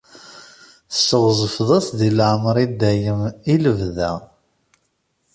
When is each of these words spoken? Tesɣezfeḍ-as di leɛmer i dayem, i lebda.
Tesɣezfeḍ-as 0.91 1.87
di 1.97 2.09
leɛmer 2.17 2.55
i 2.65 2.67
dayem, 2.79 3.21
i 3.53 3.55
lebda. 3.63 4.11